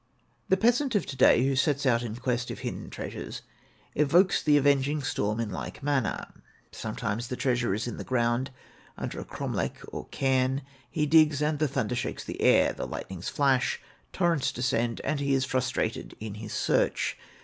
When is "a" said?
9.19-9.23, 10.11-10.17